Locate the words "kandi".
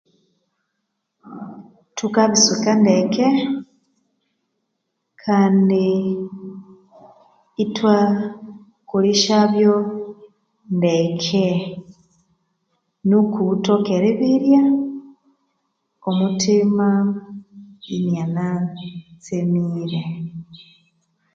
5.23-5.83